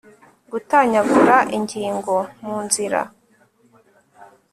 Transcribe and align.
gutanyagura 0.51 1.37
ingingo 1.57 2.15
mu 2.45 2.57
nzira 2.65 3.01